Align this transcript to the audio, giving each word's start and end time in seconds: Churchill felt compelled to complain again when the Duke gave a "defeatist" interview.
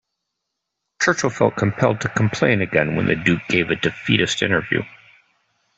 Churchill 0.99 1.29
felt 1.29 1.57
compelled 1.57 2.01
to 2.01 2.09
complain 2.09 2.63
again 2.63 2.95
when 2.95 3.05
the 3.05 3.15
Duke 3.15 3.43
gave 3.47 3.69
a 3.69 3.75
"defeatist" 3.75 4.41
interview. 4.41 4.81